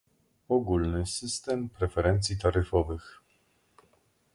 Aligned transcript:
Ogólny 0.49 1.05
system 1.05 1.69
preferencji 1.69 2.37
taryfowych 2.37 3.21